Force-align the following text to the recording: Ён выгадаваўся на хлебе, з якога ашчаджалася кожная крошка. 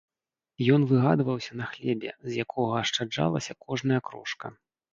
Ён 0.77 0.85
выгадаваўся 0.91 1.51
на 1.59 1.67
хлебе, 1.75 2.09
з 2.29 2.47
якога 2.47 2.73
ашчаджалася 2.83 3.59
кожная 3.69 4.05
крошка. 4.11 4.55